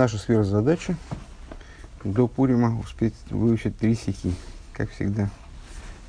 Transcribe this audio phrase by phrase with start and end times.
[0.00, 0.94] наша сверхзадача
[2.04, 4.32] до Пурима успеть выучить три стихи.
[4.72, 5.28] Как всегда,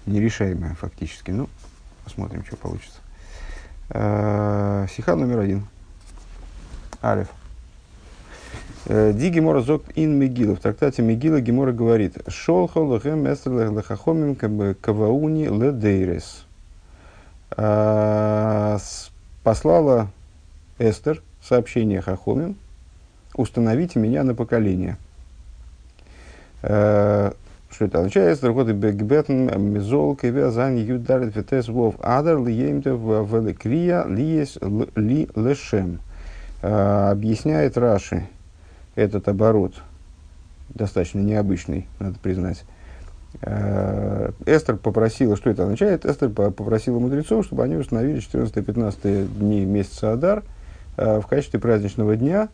[0.05, 1.31] нерешаемая фактически.
[1.31, 1.49] Ну,
[2.05, 2.99] посмотрим, что получится.
[3.89, 5.67] Э, стиха номер один.
[7.03, 7.27] Алиф.
[8.85, 10.55] Э, Ди Гемора зок ин Мегила.
[10.55, 16.45] В трактате Мегила Гемора говорит Шолхо лохем эстер лехахомим кавауни ледейрес.
[17.57, 18.77] Э,
[19.43, 20.09] послала
[20.79, 22.55] Эстер сообщение Хахомим,
[23.35, 24.97] установите меня на поколение.
[26.61, 27.31] Э,
[27.69, 28.37] что это означает?
[28.37, 34.57] Страхоты бекбетн мизол кевязан юдарит фетес вов адар лиемте великрия лиес
[34.95, 35.99] ли лешем.
[36.61, 38.27] Э, объясняет Раши
[38.95, 39.75] этот оборот,
[40.69, 42.63] достаточно необычный, надо признать.
[43.41, 46.05] Э, Эстер попросила, что это означает?
[46.05, 50.43] Эстер попросила мудрецов, чтобы они установили 14-15 дней месяца Адар–
[50.97, 52.49] в качестве праздничного дня,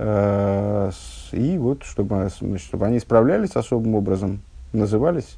[0.00, 4.40] и вот, чтобы, чтобы они справлялись особым образом,
[4.72, 5.36] назывались,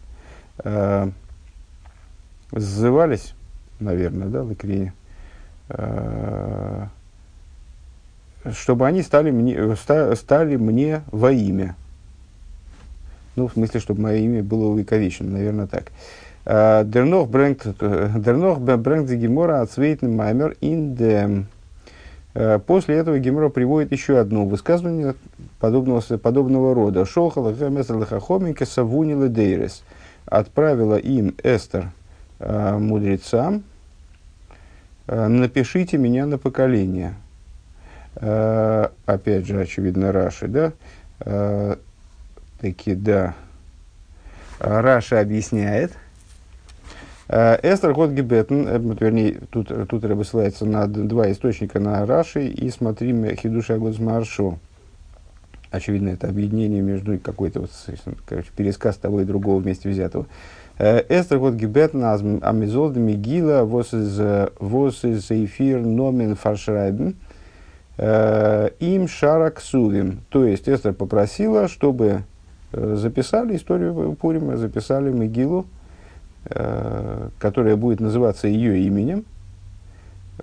[0.62, 1.10] э,
[2.52, 3.34] зазывались,
[3.78, 4.92] наверное, да, лакрии,
[8.52, 11.74] чтобы они стали мне, стали мне во имя.
[13.36, 15.92] Ну, в смысле, чтобы мое имя было увековечено, наверное, так.
[16.44, 21.59] Дернох брэнгт гемора от маймер ин де Э,
[22.66, 25.14] после этого Гемора приводит еще одно высказывание
[25.58, 27.04] подобного, подобного рода.
[27.04, 29.82] Шолхала хахоминка савунила дейрес.
[30.26, 31.90] Отправила им Эстер
[32.38, 33.64] э, мудрецам,
[35.06, 37.14] э, напишите меня на поколение.
[38.14, 41.76] Опять же, очевидно, Раши, да?
[42.60, 43.34] Таки, да.
[44.58, 45.99] Раша объясняет– Э,
[47.30, 52.68] Эстер Год Гибетн, э, вернее, тут, тут Рэба ссылается на два источника, на Раши и
[52.70, 54.58] смотрим Хидуша Годзмаршу.
[55.70, 57.70] Очевидно, это объединение между какой-то, вот,
[58.26, 60.26] короче, пересказ того и другого вместе взятого.
[60.76, 62.02] Э, Эстер Год Гибетн
[62.42, 67.14] Амизолд Мигила вос из эфир номен фаршрайбен
[67.96, 70.20] им шарак сувим.
[70.30, 72.22] То есть Эстер попросила, чтобы
[72.72, 75.79] записали историю Пурима, записали Мигилу, Э,
[76.44, 79.24] которая будет называться ее именем,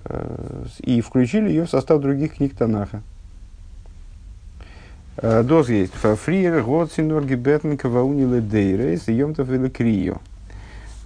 [0.04, 3.02] э, и включили ее в состав других книг Танаха.
[5.16, 5.92] Э, доз есть.
[5.94, 10.18] Фриер, год, синор, гибетн, кавауниле дейрейс, емтов или крио.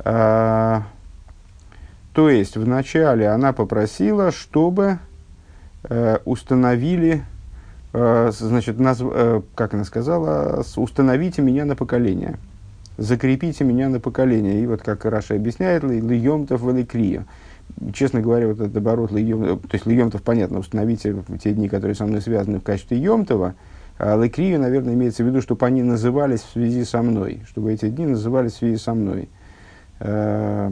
[0.04, 0.84] То
[2.28, 4.98] есть, вначале она попросила, чтобы
[6.24, 7.24] установили,
[7.92, 9.06] значит, назв,
[9.54, 12.36] как она сказала, установите меня на поколение
[12.98, 14.62] закрепите меня на поколение.
[14.62, 17.26] И вот как Раша объясняет, льемтов великрия.
[17.94, 22.04] Честно говоря, вот этот оборот льем, то есть льемтов, понятно, установите те дни, которые со
[22.04, 23.54] мной связаны в качестве емтова,
[23.98, 27.88] а лекрию, наверное, имеется в виду, чтобы они назывались в связи со мной, чтобы эти
[27.88, 29.28] дни назывались в связи со мной.
[30.00, 30.70] Э,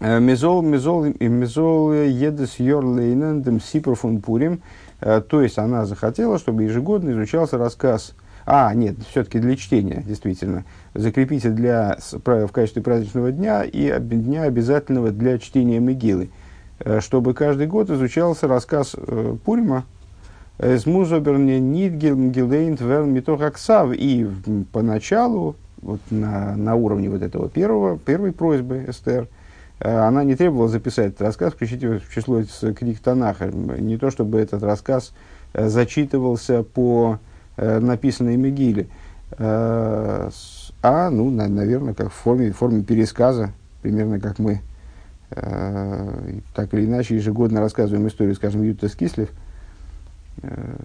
[0.00, 4.62] э, мезол, мезол, мезол едес йорлейнен дем сипрофун пурим.
[5.00, 8.14] Э, то есть она захотела, чтобы ежегодно изучался рассказ
[8.48, 10.64] а, нет, все-таки для чтения, действительно.
[10.96, 16.30] Закрепите для, в качестве праздничного дня и дня обязательного для чтения Мегилы.
[16.78, 19.84] Э, чтобы каждый год изучался рассказ э, Пурима,
[20.58, 23.92] с музоберне нидгил мгилейнт верн митохаксав.
[23.92, 24.26] И
[24.72, 29.28] поначалу, вот на, на уровне вот этого первого, первой просьбы Эстер,
[29.80, 32.42] э, она не требовала записать этот рассказ, включить его в число
[32.74, 33.46] книг Танаха.
[33.48, 35.12] Не то, чтобы этот рассказ
[35.54, 37.18] зачитывался по
[37.56, 38.88] написанной Мегиле,
[39.38, 40.30] а,
[41.10, 44.60] ну, на, наверное, как в форме, в форме пересказа, примерно как мы
[45.30, 49.30] э, так или иначе ежегодно рассказываем историю, скажем, Юта Скислев,
[50.42, 50.76] э,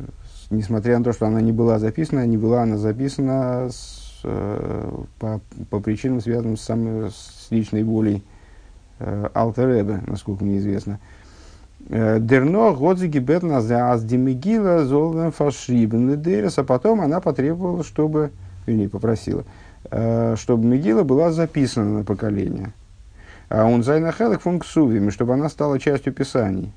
[0.49, 5.39] несмотря на то, что она не была записана, не была она записана с, э, по,
[5.69, 8.23] по причинам, связанным с, самой, с личной волей
[8.99, 10.93] э, Алтер Ребе, насколько мне известно.
[10.93, 11.20] Э, Э,
[11.89, 17.83] דערנאָך האָט זי געבעטן אַז די מגילה זאָל ווערן פֿאַרשריבן לדורות, а потом она потребовала,
[17.83, 18.31] чтобы,
[18.65, 19.43] вернее, попросила,
[19.89, 22.71] э, чтобы Мегила была записана на поколение.
[23.49, 26.71] און זײַן אַ חלק פֿון כתובים, чтобы она стала частью Писаний,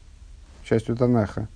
[0.65, 1.47] частью Танаха.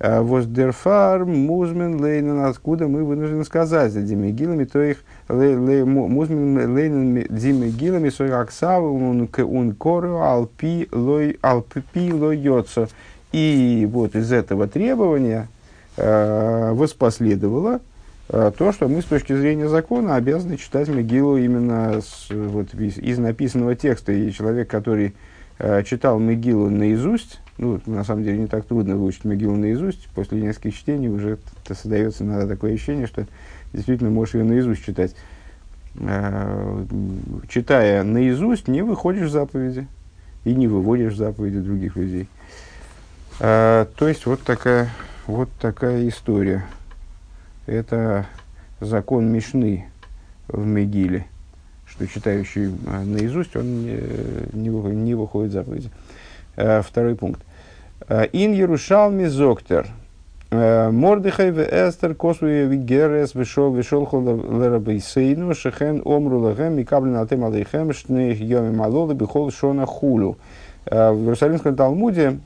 [0.00, 4.98] Э, וואָס דערפֿאַר מוז מען לייענען, откуда мы вынуждены сказать за демигилами, то их
[5.28, 12.88] музмен лейнен демигилами, сой аксавы он кору алпи лой алпи лой йоцо.
[13.32, 15.48] И вот из этого требования
[15.96, 17.80] э, воспоследовало
[18.28, 22.98] э, то, что мы с точки зрения закона обязаны читать Мегилу именно с, вот, из,
[22.98, 24.12] из написанного текста.
[24.12, 25.14] И человек, который
[25.58, 30.08] э, читал Мегилу наизусть, Ну, на самом деле не так трудно выучить Мегилу наизусть.
[30.14, 33.26] После нескольких чтений уже создается иногда такое ощущение, что
[33.72, 35.14] действительно можешь ее наизусть читать.
[35.96, 36.84] Э,
[37.48, 39.86] читая наизусть, не выходишь в заповеди
[40.44, 42.26] и не выводишь в заповеди других людей.
[43.38, 44.90] Э, то есть вот такая,
[45.26, 46.64] вот такая история.
[47.66, 48.26] Это
[48.80, 49.86] закон Мишны
[50.48, 51.26] в Мегиле,
[51.86, 54.00] что читающий э, наизусть, он не,
[54.52, 55.90] не, выходит, не выходит в заповеди.
[56.56, 57.42] Второй пункт.
[58.08, 59.86] Ин Ярушалми Зоктер–
[60.56, 67.44] Э, Мордыхай в Эстер косвуя вигерес вишел вишел лерабейсейну шехен омру лагем и каблин атем
[67.44, 70.36] алейхем шнех йоми малолы бихол шона хулю.
[70.86, 72.38] Э, в Иерусалимском Талмуде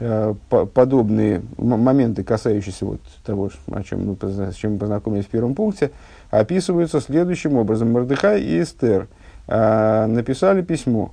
[0.00, 0.34] э,
[0.74, 4.16] подобные моменты, касающиеся вот того, о чем мы,
[4.50, 5.92] с чем мы познакомились в первом пункте,
[6.30, 7.92] описываются следующим образом.
[7.92, 9.06] Мордыхай и Эстер
[9.46, 11.12] написали письмо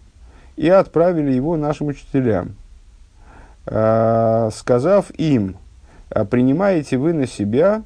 [0.55, 2.55] и отправили его нашим учителям,
[3.65, 5.55] сказав им,
[6.09, 7.83] а принимаете вы на себя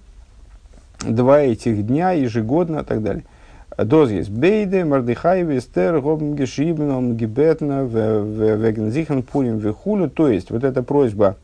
[1.02, 3.24] два этих дня ежегодно и так далее.
[3.78, 10.10] Доз есть бейде, мардыхай, вестер, гобнги, шибном, гибетна, вегнзихан, пурим, вехулю.
[10.10, 11.38] То есть, вот эта просьба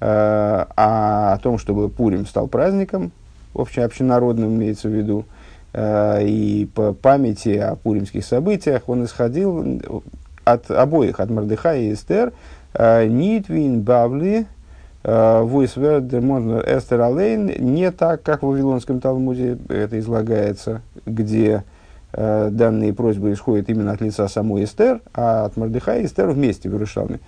[0.00, 3.10] э, о, о том, чтобы Пурим стал праздником,
[3.54, 5.24] общеобщенародным имеется в виду,
[5.72, 9.82] э, и по памяти о пуримских событиях, он исходил
[10.44, 12.32] от обоих, от Мардыха и Эстер,
[12.74, 14.46] э, Нитвин Бавли,
[15.02, 21.62] Войсвердер можно Эстер Алейн не так, как в Вавилонском Талмуде это излагается, где
[22.14, 26.70] э, данные просьбы исходят именно от лица самой Эстер, а от Мордыха и Эстер вместе
[26.70, 27.20] в Иерушалме.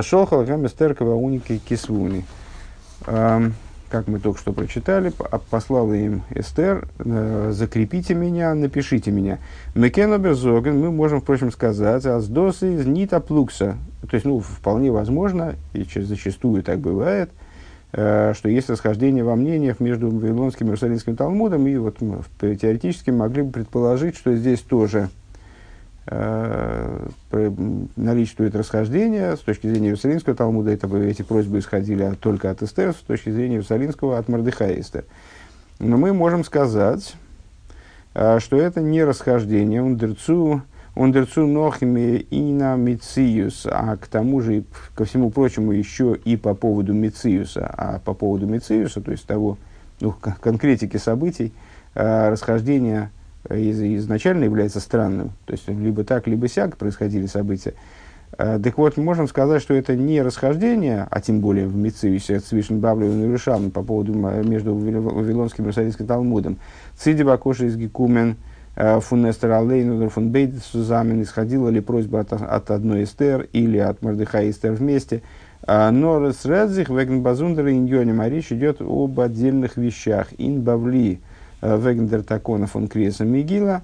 [0.00, 2.24] Шохал Эстер Кавауники Кисвуни.
[3.06, 3.54] Эм,
[3.88, 9.38] как мы только что прочитали, а послал им Эстер, э, закрепите меня, напишите меня.
[9.74, 13.76] Мекеноберзоген, мы можем, впрочем, сказать, аздосы из нита плукса.
[14.08, 17.30] То есть, ну, вполне возможно, и зачастую так бывает,
[17.92, 23.10] э, что есть расхождение во мнениях между Вавилонским и Иерусалимским Талмудом, и вот мы теоретически
[23.10, 25.10] могли бы предположить, что здесь тоже
[27.96, 29.36] наличествует расхождение.
[29.36, 33.54] С точки зрения Иерусалимского Талмуда это, эти просьбы исходили только от Эстер, с точки зрения
[33.54, 35.04] Иерусалимского от Мордыха Эстер.
[35.78, 37.14] Но мы можем сказать,
[38.14, 39.82] э, что это не расхождение.
[39.82, 40.62] Ундерцу,
[40.94, 44.64] ундерцу нохими и на Мициюс, а к тому же,
[44.94, 47.66] ко всему прочему, еще и по поводу Мициюса.
[47.76, 49.58] А по поводу Мициюса, то есть того,
[50.00, 51.52] ну, конкретики событий,
[51.94, 53.10] э, расхождения
[53.50, 55.32] из, изначально является странным.
[55.44, 57.74] То есть, либо так, либо сяк происходили события.
[58.38, 62.80] Э, так вот, можем сказать, что это не расхождение, а тем более в Митцивисе Цвишен
[62.80, 66.58] Бавлевым и Рушам по поводу между Вавилонским и Иерусалимским Талмудом.
[66.96, 68.36] Циди Бакоши из Гекумен,
[68.74, 74.02] э, Фунестер Алейну, Фун Бейт Сузамен, исходила ли просьба от, от одной Эстер или от
[74.02, 75.22] Мордыха и Эстер вместе.
[75.66, 80.28] Но с Редзих, Веген Базундера и Иньоним, а речь идет об отдельных вещах.
[80.38, 81.18] Ин Бавли,
[81.62, 83.82] Вегендер Такона фон Криеса Мигила.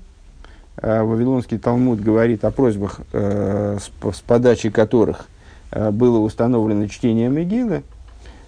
[0.77, 5.27] Э, Вавилонский Талмуд говорит о просьбах, э, с, подачи которых
[5.71, 7.83] было установлено чтение Мегилы.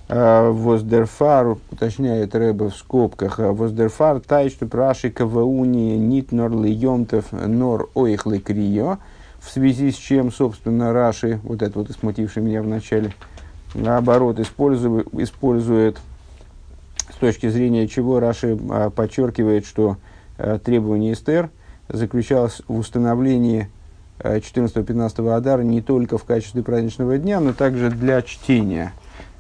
[0.09, 8.99] Воздерфар, уточняет Рэбе в скобках, Воздерфар тайшту праши кавауни нит нор льемтов нор ойхлы крио,
[9.44, 13.12] в связи с чем, собственно, Раши, вот это вот смутивший меня в начале,
[13.75, 15.99] наоборот, использует, использует
[17.14, 19.97] с точки зрения чего Раши а, подчеркивает, что
[20.37, 21.50] а, требование Эстер
[21.88, 23.68] заключалось в установлении
[24.18, 28.92] 14-15 а, Адара не только в качестве праздничного дня, но также для чтения.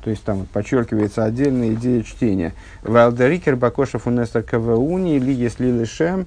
[0.04, 2.52] То есть там подчеркивается отдельная идея чтения.
[2.82, 6.26] Валдерикер Бакошев Унестер Кавауни ли если лишем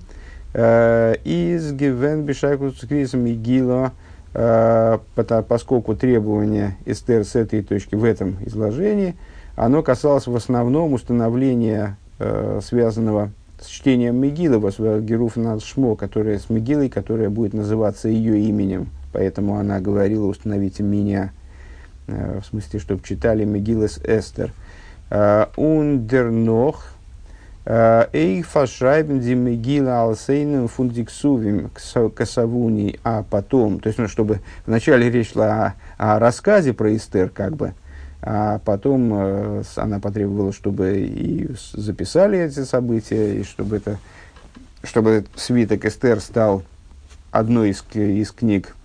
[0.54, 3.92] из Гивен Бишайкус Крисом и Гило,
[4.34, 9.16] поскольку требования Эстер с этой точки в этом изложении–
[9.58, 14.60] оно касалось в основном установления, э, связанного с чтением Мегилы,
[15.02, 18.90] Геруф Шмо, которая с Мегилой, которая будет называться ее именем.
[19.12, 21.32] Поэтому она говорила, установите меня,
[22.06, 24.54] э, в смысле, чтобы читали Мегилас Эстер.
[25.10, 26.90] Э, Ундернох,
[27.66, 31.72] э, Эй фашрайбен ди Мегила алсейным фундиксувим
[32.14, 37.30] касавуни, а потом, то есть, ну, чтобы вначале речь шла о, о рассказе про Эстер,
[37.30, 37.74] как бы,
[38.22, 44.00] а потом э, она потребовала, чтобы и записали эти события, и чтобы, это,
[44.84, 46.64] чтобы свиток Эстер стал
[47.32, 48.76] одной из, из книг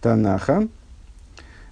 [0.00, 0.68] Танаха.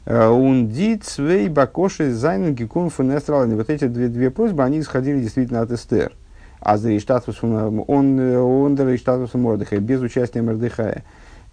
[0.06, 3.54] Ундит, Свей, Бакоши, Зайнен, Гекун, Фунестралани.
[3.54, 6.12] Вот эти две, две просьбы, они исходили действительно от Эстер.
[6.58, 11.04] А за Иштатусом, он, он, он Иштатусом Мордыхая, без участия Мордыхая.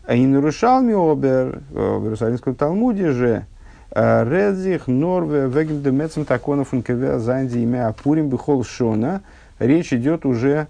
[0.09, 3.45] И нарушал Миобер в Иерусалимском Талмуде же,
[3.95, 9.21] Редзих, Норве, Вегендемецем, Таконов, Ункеве, Занди, имя Пурим, Бихол, Шона.
[9.59, 10.67] Речь идет уже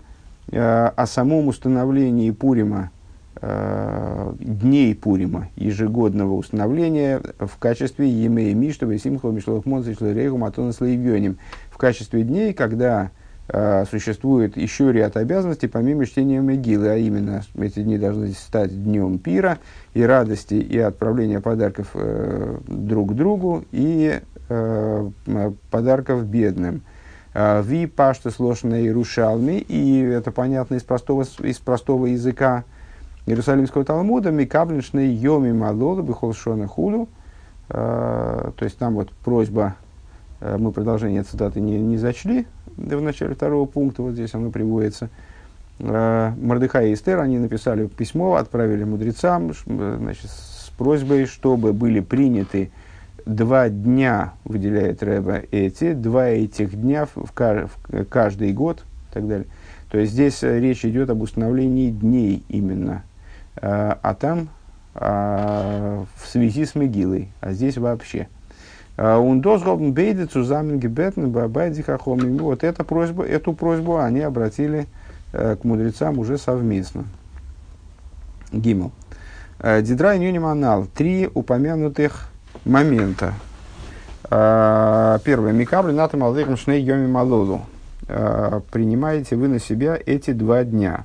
[0.51, 2.91] о самом установлении Пурима,
[3.41, 11.37] дней Пурима, ежегодного установления в качестве Емея Миштова, Симхова, Мишлов Монса, Шлерейгу, Матона, Слаевьоним.
[11.69, 13.26] В качестве дней, когда Э,
[13.89, 19.59] существует еще ряд обязанностей, помимо чтения Мегилы, а именно эти дни должны стать днем пира
[19.93, 25.11] и радости, и отправления подарков э, друг другу, и э,
[25.71, 26.81] подарков бедным.
[27.33, 32.65] Э, Ви пашта сложная Иерушалми, и это понятно из простого, из простого языка
[33.27, 37.07] Иерусалимского Талмуда, Микаблиншный Йоми Малола Бихолшона Худу,
[37.69, 39.75] то есть там вот просьба,
[40.39, 45.09] мы продолжение цитаты не, не зачли, в начале второго пункта, вот здесь оно приводится.
[45.79, 51.99] Э, Мордыхай и Эстер, они написали письмо, отправили мудрецам э, значит, с просьбой, чтобы были
[51.99, 52.71] приняты
[53.25, 59.47] два дня, выделяет Рэба эти, два этих дня в, в каждый год и так далее.
[59.89, 63.03] То есть здесь э, речь идет об установлении дней именно,
[63.59, 64.49] а там
[64.93, 68.27] а, в связи с Мегилой, а здесь вообще–
[68.97, 72.37] он дозгобн бейде цузамен гебетн бабайди хахомим.
[72.37, 74.87] Вот эту просьбу, эту просьбу они обратили
[75.33, 77.05] э, к мудрецам уже совместно.
[78.51, 78.91] Гимл.
[79.59, 80.87] Э, Дидра и Нюниманал.
[80.95, 82.27] Три упомянутых
[82.65, 83.35] момента.
[84.31, 85.51] Э, первое.
[85.51, 87.61] Микабли натам алдейхам шней йоми малолу.
[88.71, 91.03] Принимаете вы на себя эти два дня.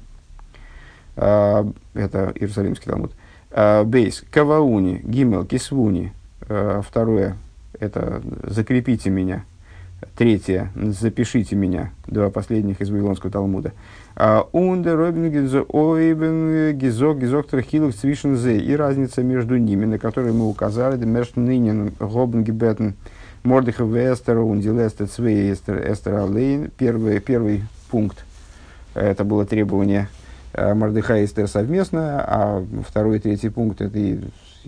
[1.17, 3.13] Это Иерусалимский Талмуд.
[3.87, 4.23] Бейс.
[4.31, 5.01] Кавауни.
[5.03, 5.45] Гимел.
[5.45, 6.13] Кисвуни.
[6.87, 7.37] Второе
[7.83, 9.45] это «закрепите меня».
[10.17, 13.73] Третье «запишите меня», два последних из Вавилонского Талмуда.
[14.17, 15.27] А, Унде робин
[15.69, 18.59] ойбен гизок гизок трахилов цвишензе.
[18.59, 22.95] И разница между ними, на которую мы указали, демерш нынен гобн гибетен
[23.45, 26.71] мордыха вестер ундилестер цвей эстер алейн.
[26.77, 28.25] Первый, первый пункт,
[28.95, 30.09] это было требование
[30.53, 33.99] э, Мордыха и Эстер совместно, а второй и третий пункт это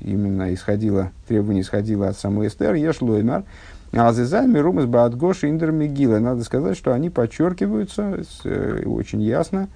[0.00, 3.44] именно исходило, требование исходило от самой Эстер, Ешлоймар,
[3.92, 6.18] а Азизайми Румас Баатгош Индер Мегила.
[6.18, 9.68] Надо сказать, что они подчеркиваются э, очень ясно,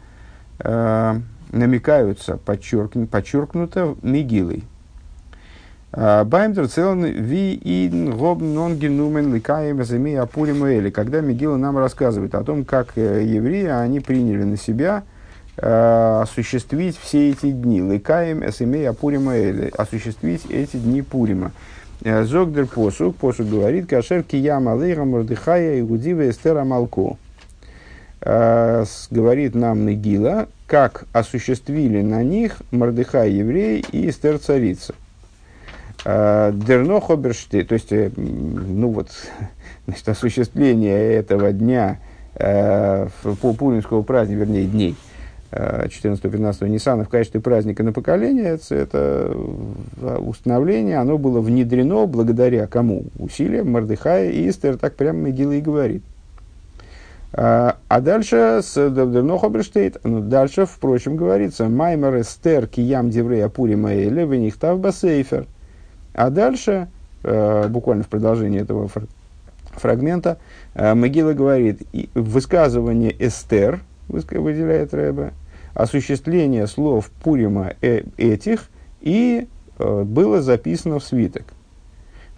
[0.60, 1.20] э,
[1.52, 4.64] намекаются, подчеркну, подчеркнуто Мегилой.
[5.90, 10.92] А, Баймдер целен ви ин гоб нон генумен ликаем земи апурим.
[10.92, 15.04] Когда Мегила нам рассказывает о том, как э, евреи, они приняли на себя–
[15.60, 17.82] осуществить все эти дни.
[17.82, 19.72] Лыкаем эсэмей апурима эли.
[19.76, 21.52] Осуществить эти дни Пурима.
[22.04, 27.16] Э, Зогдер посук, посук говорит, кашер киям алейха мордыхая и гудива эстера малко.
[28.20, 34.94] Э, говорит нам Нагила, как осуществили на них Мордыхай еврей и Эстер царица.
[36.04, 39.08] Дерно хоберште, то есть, ну вот,
[39.86, 41.98] значит, осуществление этого дня,
[42.34, 44.96] по пуримского праздника, вернее, дней–
[45.50, 49.34] 14-15 Ниссана в качестве праздника на поколение, это
[50.18, 53.04] установление, оно было внедрено благодаря кому?
[53.18, 56.02] Усилиям Мордыхая и Истер, так прямо Мегила и говорит.
[57.32, 64.24] А, а дальше с Нохоберштейт, ну, дальше, впрочем, говорится, Маймер Эстер Киям Деврея Пури Маэле
[64.24, 65.46] Венихтав Басейфер.
[66.14, 66.88] А дальше,
[67.22, 68.88] э, буквально в продолжении этого
[69.72, 70.38] фрагмента,
[70.74, 71.82] э, Могила говорит,
[72.14, 75.32] высказывание Эстер, выделяет Рэбе,
[75.74, 78.68] осуществление слов Пурима э этих
[79.00, 79.46] и
[79.78, 81.44] э, было записано в свиток.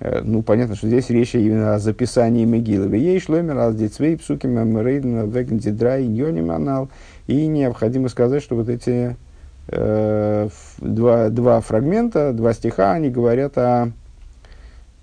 [0.00, 2.96] Э, ну, понятно, что здесь речь именно о записании Мегилы.
[2.96, 6.90] Ей шломер аз децвей псуки меморейден вегнтидрай йониманал.
[7.26, 9.16] И необходимо сказать, что вот эти
[9.68, 10.48] э,
[10.78, 13.92] два, два фрагмента, два стиха, они говорят о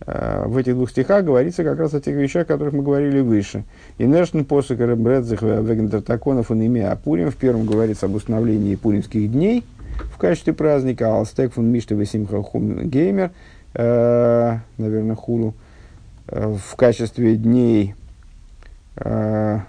[0.08, 3.66] в этих двух стихах говорится как раз о тех вещах, о которых мы говорили выше.
[3.98, 7.30] И Нершн посок Ребредзих Вегендер Таконов он имя Апурим.
[7.30, 9.66] В первом говорится об установлении пуримских дней
[10.14, 11.14] в качестве праздника.
[11.14, 13.32] Алстек фон Мишта Весимха Геймер,
[13.74, 15.54] э, наверное, Хулу,
[16.30, 17.94] э, в качестве дней
[19.00, 19.64] а,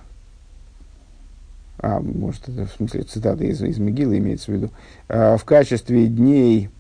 [1.81, 4.71] может, это в смысле цитата из, из Мегила имеется в виду,
[5.09, 6.71] в качестве дней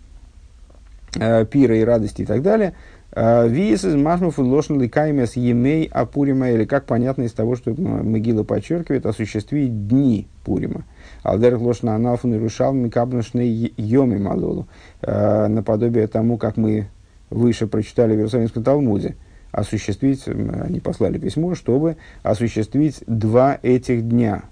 [1.12, 2.74] пира и радости и так далее–
[3.18, 8.44] Виес из Машмов и Лошен Ликаймес Емей Апурима, или как понятно из того, что Могила
[8.44, 10.84] подчеркивает, осуществить дни Пурима.
[11.24, 14.68] Алдер Лошна Аналфун и Рушал Микабнашны Йоми Малолу.
[15.02, 16.86] Наподобие тому, как мы
[17.28, 19.16] выше прочитали в Иерусалимском Талмуде.
[19.50, 24.44] Осуществить, они послали письмо, чтобы осуществить два этих дня.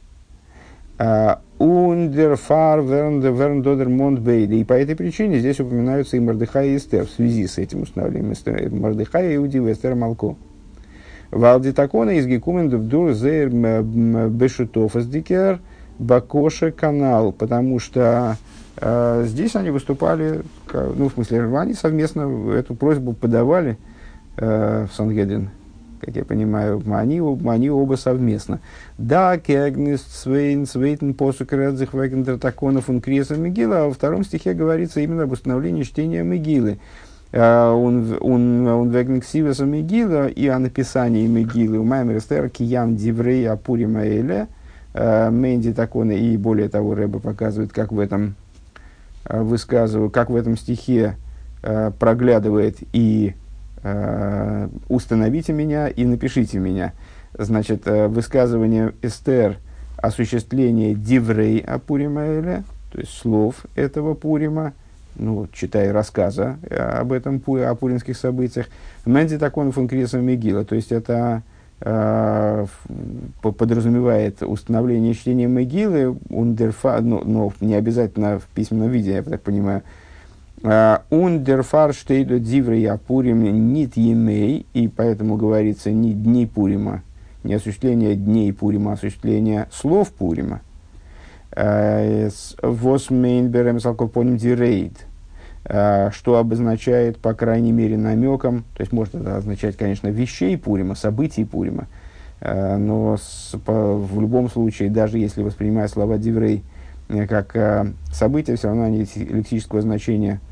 [1.58, 4.56] Ундерфар верндодер монтбейли.
[4.56, 8.34] И по этой причине здесь упоминаются и Мордыхай и Эстер в связи с этим установлением
[8.80, 10.36] Мордыхая и Иуди Эстер Малко.
[11.30, 13.50] Валди такона из Гекумен Дур Зейр
[14.30, 15.60] Бешутов Аздикер
[15.98, 18.36] Бакоша канал, потому что
[18.76, 23.78] э, здесь они выступали, ну, в смысле, они совместно эту просьбу подавали
[24.36, 25.50] э, в Сангедин
[26.06, 28.60] как я понимаю, они, они оба совместно.
[28.96, 34.54] Да, кегнис свейн свейтен посук редзих вегендер таконов он креса Мегила, а во втором стихе
[34.54, 36.78] говорится именно об установлении чтения Мегилы.
[37.32, 41.78] А, он он вегн ксивеса Мегила и о написании Мегилы.
[41.80, 44.46] У Маймер Эстер киян диврей апури маэле.
[44.94, 48.36] А, Мэнди такона и более того Рэба показывает, как в этом
[49.28, 51.16] высказываю, как в этом стихе
[51.98, 53.34] проглядывает и
[54.88, 56.92] установите меня и напишите меня.
[57.38, 59.58] Значит, э, высказывание Эстер
[59.96, 62.62] осуществление диврей о Пурима
[62.92, 64.72] то есть слов этого Пурима,
[65.16, 68.68] ну, читая рассказа э, об этом, о пуринских событиях.
[69.04, 71.42] Мэнди такон фон Крисом Мегила, то есть это
[71.80, 72.66] э,
[73.40, 79.82] подразумевает установление чтения Мегилы, ундерфа, ну, но не обязательно в письменном виде, я так понимаю,
[80.62, 87.02] Ундерфар штейдо диврей апурим нит емей, и поэтому говорится не дни Пурима,
[87.44, 90.62] не осуществление дней Пурима, а осуществление слов Пурима.
[91.52, 95.06] Восмейн берем салкопоним дирейд,
[95.64, 101.44] что обозначает, по крайней мере, намеком, то есть может это означать, конечно, вещей Пурима, событий
[101.44, 101.86] Пурима,
[102.40, 106.62] но с, по, в любом случае, даже если воспринимать слова диврей
[107.28, 110.45] как события, все равно они лексического значения Э,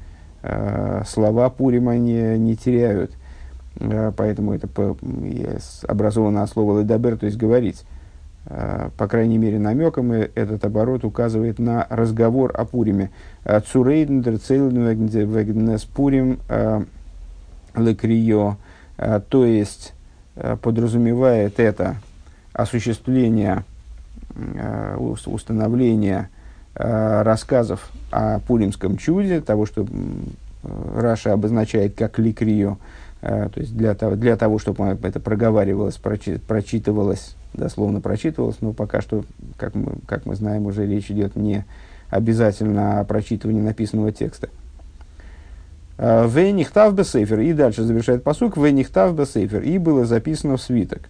[1.07, 3.13] слова Пурима не, не теряют.
[3.81, 4.69] Э, поэтому это
[5.87, 7.85] образовано от слова «ледабер», то есть «говорить».
[8.47, 13.11] Э, по крайней мере, намеком этот оборот указывает на разговор о Пуриме.
[13.45, 16.39] «Цурейден цейлен Пурим
[17.75, 18.57] лекрио»,
[19.29, 19.93] то есть
[20.63, 21.97] подразумевает это
[22.53, 23.65] осуществление,
[24.97, 26.34] установление Э,
[26.75, 29.87] рассказов о Пуримском чуде, того, что
[30.95, 32.79] Раша обозначает как ликрио,
[33.23, 38.73] э, то есть для того, для того, чтобы это проговаривалось, прочи, прочитывалось, дословно прочитывалось, но
[38.73, 39.25] пока что,
[39.57, 41.65] как мы, как мы знаем, уже речь идет не
[42.11, 44.49] обязательно о прочитывании написанного текста.
[45.99, 47.41] Э, Вейнихтав бесейфер.
[47.41, 48.57] И дальше завершает посук.
[48.57, 49.63] Вейнихтав бесейфер.
[49.63, 51.03] И было записано в свиток.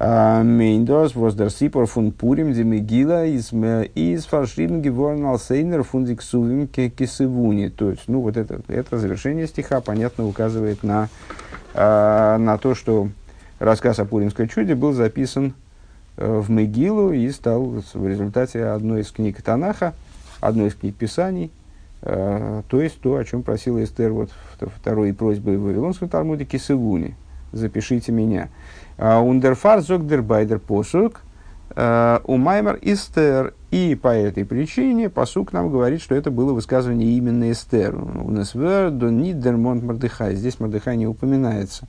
[0.00, 7.68] Мейндос воздер сипор фун пурим ди мегила из фаршим геворн алсейнер фун диксувим кисывуни.
[7.68, 11.08] То есть, ну вот это, это завершение стиха, понятно, указывает на,
[11.74, 13.08] а, на то, что
[13.58, 15.54] рассказ о Пуримской чуде был записан
[16.16, 19.94] э, в Мегилу и стал в результате одной из книг Танаха,
[20.40, 21.50] одной из книг Писаний,
[22.02, 24.30] э, то есть то, о чем просила Эстер вот
[24.60, 27.16] второй просьбой в Вавилонском Талмуде Кисывуни,
[27.52, 28.48] запишите меня.
[28.98, 31.20] Ундерфар зогдербайдер посук,
[31.76, 33.54] у Маймер Истер.
[33.70, 37.94] И по этой причине посук нам говорит, что это было высказывание именно Эстер.
[37.96, 40.34] У нас Нидермонт Мордыхай.
[40.36, 41.86] Здесь Мордыхай не упоминается.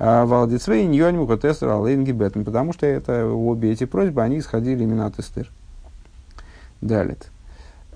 [0.00, 2.44] Валдицвей Ньоним Котестер Алейнги Беттен.
[2.44, 5.50] Потому что это, обе эти просьбы, они исходили именно от Эстер.
[6.80, 7.16] Далее.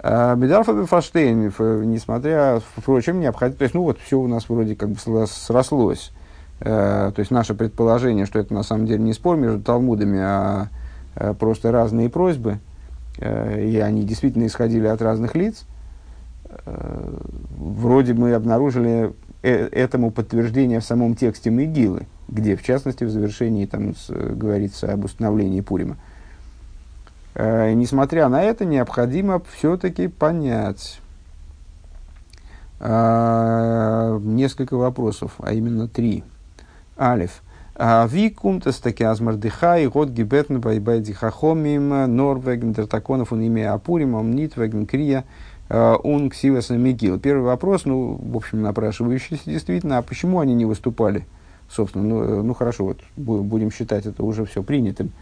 [0.01, 1.53] Бедарфа Фаштейн,
[1.91, 6.13] несмотря, впрочем, необходимо, то есть, ну вот, все у нас вроде как бы срослось.
[6.61, 10.69] Э, то есть наше предположение, что это на самом деле не спор между Талмудами, а
[11.15, 12.59] э, просто разные просьбы,
[13.19, 15.65] э, и они действительно исходили от разных лиц,
[17.59, 23.95] вроде мы обнаружили этому подтверждение в самом тексте Мегилы, где, в частности, в завершении там
[23.95, 25.99] с, говорится об установлении Пурима.
[27.37, 31.01] Несмотря на это, необходимо все-таки понять
[32.81, 36.25] несколько вопросов, а именно три–
[36.99, 37.43] Алиф.
[37.79, 45.25] Ви кумтас таки азмардыхай, год гибетн байбайди хахомим, норвеген дертаконов он имя апуримом, нитвеген крия,
[45.69, 47.21] он ксивас мигил.
[47.21, 51.25] Первый вопрос, ну, в общем, напрашивающийся действительно, а почему они не выступали?
[51.71, 55.13] Собственно, ну, ну хорошо, вот будем считать это уже все принятым,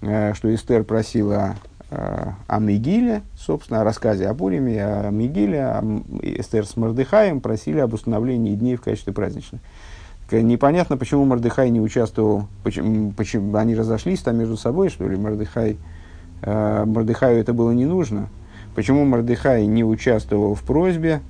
[0.00, 1.54] что Эстер просила
[1.90, 5.84] о Мигиле, собственно, о рассказе о Пуриме, о Мигиле, а
[6.22, 9.60] Эстер с Мордыхаем просили об установлении дней в качестве праздничных.
[10.30, 15.76] Непонятно, почему Мордыхай не участвовал, почему, почему они разошлись там между собой, что ли, Мордыхай,
[16.42, 18.28] э, Мордыхаю это было не нужно.
[18.74, 21.20] Почему Мордыхай не участвовал в просьбе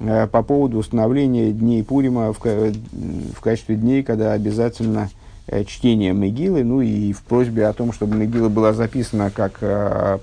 [0.00, 5.10] э, по поводу установления дней Пурима в, в качестве дней, когда обязательно
[5.46, 10.18] э, чтения Мегилы, ну и в просьбе о том, чтобы Мегила была записана как э,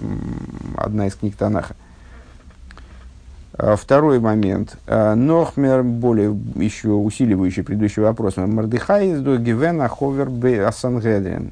[0.75, 1.75] одна из книг Танаха.
[3.59, 4.77] Второй момент.
[4.87, 8.37] Нохмер, более еще усиливающий предыдущий вопрос.
[8.37, 11.51] Мардыхай из Гивена Ховер Бе Асангедрин.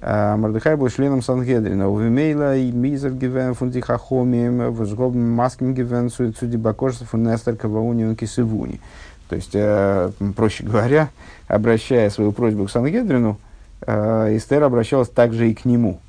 [0.00, 1.90] Мардыхай был членом Сангедрина.
[1.90, 8.80] У Вимейла и Мизер Гивен Фунтихахомием, Возгоб Маским Гивен Судибакошев Фунестер Кавауни Кисывуни.
[9.28, 9.52] То есть,
[10.34, 11.10] проще говоря,
[11.48, 13.38] обращая свою просьбу к Сангедрину,
[13.82, 16.00] Эстер обращалась также и к нему.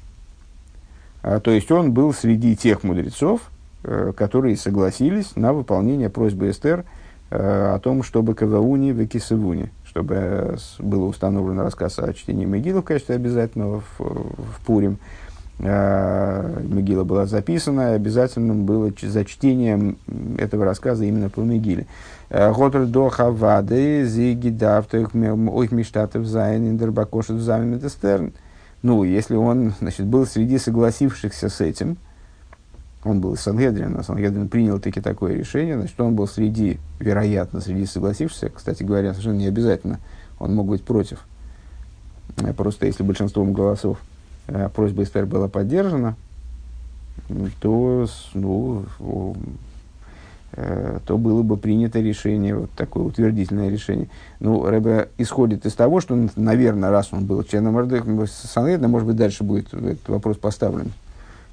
[1.22, 3.42] То есть, он был среди тех мудрецов,
[3.84, 6.86] которые согласились на выполнение просьбы Эстер
[7.30, 13.16] о том, чтобы Кавауни в Кисывуни, чтобы было установлено рассказ о чтении Мегилы в качестве
[13.16, 15.00] обязательного в, в Пурим.
[15.60, 19.98] Мегила была записана, обязательным было за чтением
[20.38, 21.86] этого рассказа именно по Мегиле.
[22.30, 28.34] Готер до Хавады, Зиги Давтых, Ой Миштатов Зайн, Индербакошев Метестерн.
[28.82, 31.98] Ну, если он значит, был среди согласившихся с этим,
[33.06, 37.86] он был из Сангедрина, Сангедрин принял таки такое решение, значит, он был среди, вероятно, среди
[37.86, 40.00] согласившихся, кстати говоря, совершенно не обязательно,
[40.40, 41.26] он мог быть против.
[42.38, 44.00] Э, просто если большинством голосов
[44.48, 46.16] э, просьба Эстер была поддержана,
[47.62, 48.86] то ну,
[50.56, 54.08] Э, то было бы принято решение, вот такое утвердительное решение.
[54.40, 59.16] Ну, Рэбе исходит из того, что, наверное, раз он был членом РД, Санедна, может быть,
[59.16, 60.92] дальше будет этот вопрос поставлен,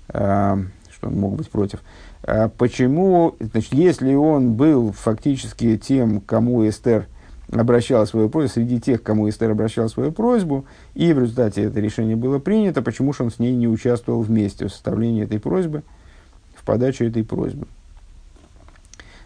[0.09, 0.57] э,
[1.01, 1.81] что он мог быть против.
[2.23, 7.07] А почему, значит, если он был фактически тем, кому Эстер
[7.51, 12.17] обращала свою просьбу, среди тех, кому Эстер обращала свою просьбу, и в результате это решение
[12.17, 15.83] было принято, почему же он с ней не участвовал вместе в составлении этой просьбы,
[16.55, 17.67] в подаче этой просьбы?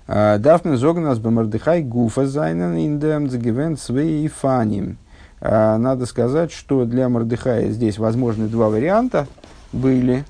[0.06, 4.98] Дафны зогнас бамардыхай гуфа зайнен индем загивен свей фаним.
[5.40, 9.26] Надо сказать, что для Мардыхая здесь возможны два варианта
[9.72, 10.24] были.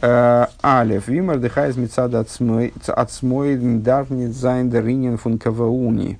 [0.00, 6.18] א, ווי מרדכי איז מצד עצמו דאַרף ניט זײַן דערינען פֿון קבעוני.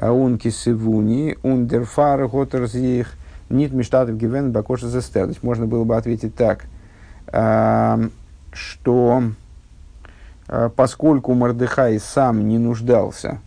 [0.00, 3.14] און כתבוני, און דערפֿאַר האָט ער זיך,
[3.48, 5.24] ניט משתתף געווען בקשת אסתר.
[5.24, 6.66] То есть можно было бы ответить так,
[8.52, 9.22] что
[10.48, 13.40] Э, поскольку Мордыхай сам не нуждался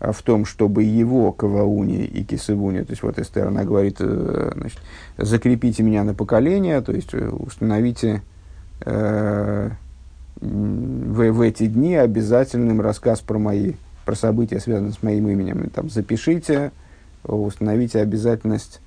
[0.00, 4.52] э, в том, чтобы его Кавауни и Кисывуни, то есть вот Эстер, она говорит, э,
[4.54, 4.80] значит,
[5.16, 8.22] закрепите меня на поколение, то есть установите
[8.84, 9.70] э,
[10.40, 15.70] в, в эти дни обязательным рассказ про мои, про события, связанные с моим именем.
[15.70, 16.72] Там, запишите,
[17.24, 18.80] установите обязательность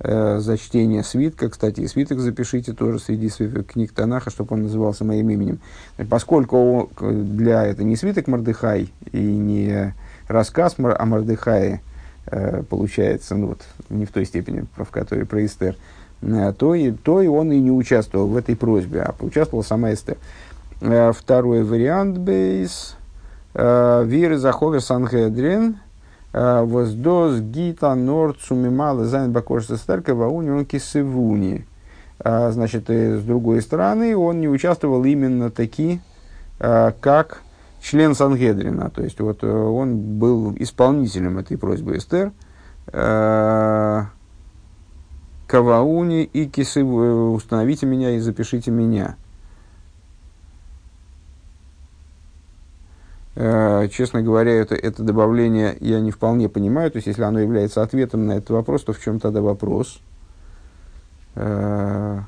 [0.00, 1.48] э, за чтение свитка.
[1.48, 3.28] Кстати, и свиток запишите тоже среди
[3.62, 5.60] книг Танаха, чтобы он назывался моим именем.
[6.08, 9.94] Поскольку для это не свиток Мордыхай и не
[10.28, 11.80] рассказ о Мордыхае,
[12.26, 15.76] э, получается, ну вот, не в той степени, в которой про Эстер,
[16.20, 20.16] то, и, то и он и не участвовал в этой просьбе, а поучаствовала сама Эстер.
[20.80, 22.96] Э, второй вариант ב.
[23.54, 25.76] Э, Виры Заховер Санхедрин–
[26.32, 31.66] Э, воздос гита норд сумимала зайн бакошта старка вауни кисывуни.
[32.20, 36.00] Э, значит, с другой стороны, он не участвовал именно таки,
[36.60, 37.42] э, как
[37.82, 38.90] член Сангедрина.
[38.90, 42.32] То есть, вот он был исполнителем этой просьбы Эстер.
[45.50, 49.16] Кавауни и кисыву, установите меня и запишите меня.
[53.34, 56.92] Э, честно говоря, это, это добавление я не вполне понимаю.
[56.92, 59.98] То есть, если оно является ответом на этот вопрос, то в чем тогда вопрос?
[61.34, 62.20] Э,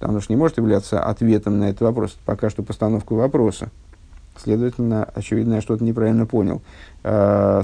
[0.00, 2.18] оно же не может являться ответом на этот вопрос.
[2.26, 3.70] пока что постановка вопроса.
[4.36, 6.60] Следовательно, очевидно, я что-то неправильно понял.
[7.02, 7.62] Э,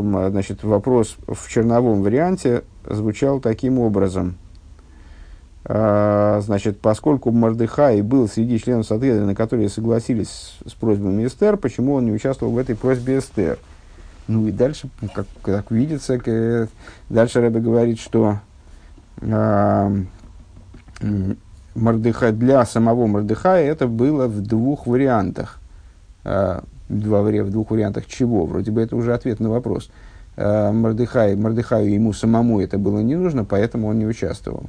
[0.00, 4.36] что, значит, вопрос в черновом варианте звучал таким образом–
[5.64, 12.04] а, значит, поскольку Мордыхай был среди членов Садреда, которые согласились с просьбами Эстер, почему он
[12.06, 13.58] не участвовал в этой просьбе Эстер?
[14.26, 16.68] Ну и дальше, как, как видится, к,
[17.08, 18.38] дальше Рэбе говорит, что
[19.20, 20.04] э,
[21.76, 25.60] Мордыхай, для самого Мордыхая это было в двух вариантах.
[26.24, 26.62] Э,
[27.00, 28.46] два, в двух вариантах чего?
[28.46, 29.90] Вроде бы это уже ответ на вопрос.
[30.36, 34.64] Э, Мордыхай, Мордыхаю ему самому это было не нужно, поэтому он не участвовал.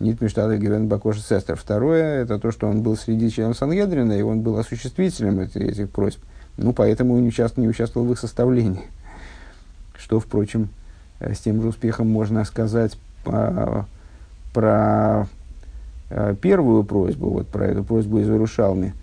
[0.00, 1.56] Нит Миштада Гивен Бакоша Сестер.
[1.56, 5.90] Второе, это то, что он был среди членов Сангедрина, и он был осуществителем этих, этих
[5.90, 6.18] просьб.
[6.56, 8.84] Ну, поэтому не участвовал, не участвовал в их составлении.
[9.96, 10.68] Что, впрочем,
[11.20, 13.86] э, с тем же успехом можно сказать по,
[14.52, 15.26] про
[16.10, 18.94] э, первую просьбу, вот про эту просьбу из Иерушалми,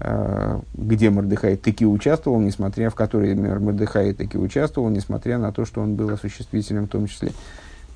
[0.00, 5.94] где Мордыхай таки участвовал, несмотря в которой Мордыхай таки участвовал, несмотря на то, что он
[5.94, 7.32] был осуществителем в том числе.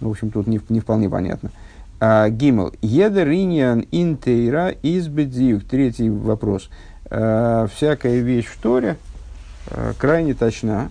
[0.01, 1.51] Ну, в общем, тут не, не вполне понятно.
[2.01, 2.73] А, Гимл.
[2.81, 5.65] Едериньян интейра из бедзиюк.
[5.65, 6.71] Третий вопрос.
[7.11, 8.97] А, всякая вещь в Торе
[9.71, 10.91] а, крайне точна.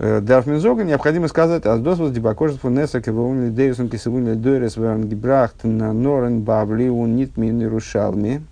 [0.00, 5.64] Э, Дарфминзога необходимо сказать, а дос воз дебакожество неса кевоун дейвсон кисевун дойрес ван гибрахт
[5.64, 8.42] на норен бабли он нит мин рушалми.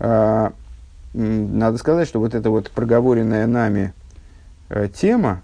[0.00, 3.92] Надо сказать, что вот эта вот проговоренная нами
[4.68, 5.42] э, тема,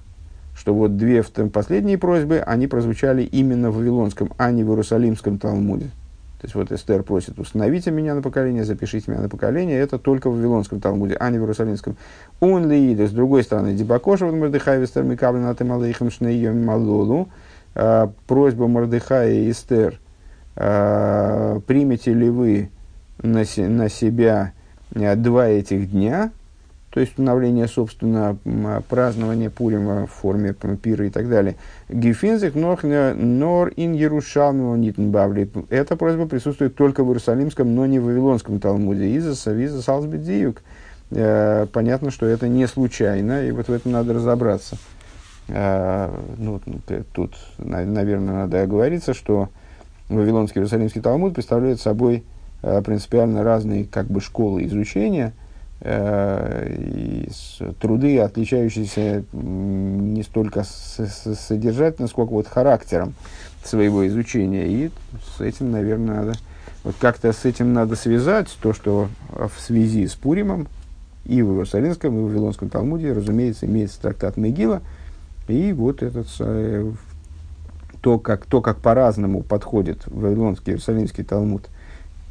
[0.56, 5.90] что вот две последние просьбы, они прозвучали именно в Вавилонском, а не в Иерусалимском Талмуде.
[6.40, 9.78] То есть вот Эстер просит, установите меня на поколение, запишите меня на поколение.
[9.78, 11.96] Это только в Вавилонском Талмуде, а не в Иерусалимском.
[12.40, 17.28] Он ли с другой стороны, Дебакошев Мордыхай Вестер Микаблин Атемалейхам Шнейем Малолу.
[17.74, 19.98] А, просьба Мордыхая и Эстер,
[20.54, 22.70] а, примете ли вы
[23.22, 24.52] на, на себя
[24.94, 26.30] а, два этих дня,
[26.90, 28.38] то есть установление, собственно,
[28.88, 31.56] празднования Пурима в форме пира и так далее.
[31.90, 32.80] Гефинзих нор
[33.76, 35.50] ин Ярушалму нитнбавли.
[35.68, 39.10] Эта просьба присутствует только в Иерусалимском, но не в Вавилонском Талмуде.
[39.10, 39.82] Из-за Савиза.
[41.10, 44.78] Э, понятно, что это не случайно, и вот в этом надо разобраться.
[45.48, 46.62] Э, ну,
[47.12, 49.50] тут, наверное, надо оговориться, что
[50.08, 52.35] Вавилонский Иерусалимский Талмуд представляет собой э,
[52.84, 55.32] принципиально разные как бы, школы изучения–
[55.80, 57.28] Э, и
[57.80, 63.14] труды, отличающиеся не столько содержательно, сколько вот характером
[63.62, 64.66] своего изучения.
[64.66, 64.90] И
[65.36, 66.32] с этим, наверное, надо
[66.82, 70.66] вот как-то с этим надо связать то, что в связи с Пуримом
[71.26, 74.80] и в Иерусалимском, и в Вавилонском Талмуде, разумеется, имеется трактат Мегила,
[75.46, 76.90] и вот этот э,
[78.00, 81.68] то, как, то, как по-разному подходит Вавилонский Иерусалимский Талмуд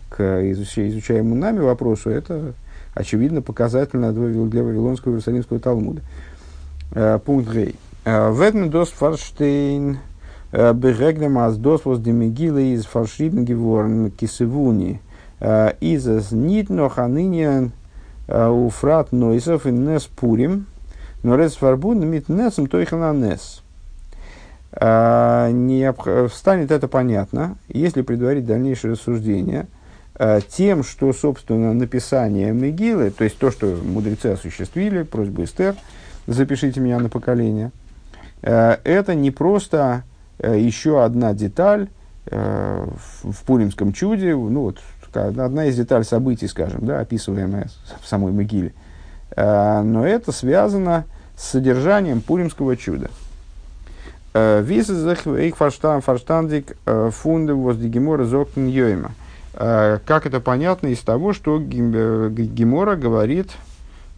[0.10, 2.54] к изучаемому нами вопросу, это
[2.96, 6.02] очевидно, показательно для Вавилонского Иерусалимского Талмуда.
[6.92, 7.76] Э, пункт Гей.
[8.06, 10.00] Э, Ведмен дос фарштейн
[10.52, 15.02] э, бегегнем аз дос воз демигилы из фаршибн геворн кисевуни
[15.82, 17.74] из нит ноханыньян
[18.28, 20.66] уфрат нойсов и нес пурим,
[21.24, 23.62] но рез фарбун мит несом тойхананес.
[24.80, 29.68] Не станет это понятно, если предварить дальнейшее рассуждение–
[30.50, 35.76] тем, что, собственно, написание Мегилы, то есть то, что мудрецы осуществили, просьбу Эстер,
[36.26, 37.72] запишите меня на поколение,
[38.42, 40.04] э, это не просто
[40.40, 41.90] э, еще одна деталь
[42.28, 44.80] в Пуримском чуде, ну вот,
[45.14, 47.68] одна из деталей событий, скажем, да, описываемая
[48.02, 48.74] в самой Могиле.
[49.38, 51.06] Но это связано
[51.38, 53.12] с содержанием Пуримского чуда.
[54.34, 56.76] Висезах их фарштандик
[57.12, 59.25] фунды воздигемора зоктен йойма– Э,
[59.58, 61.62] как это понятно из того, что э,
[62.30, 63.52] Гемора говорит,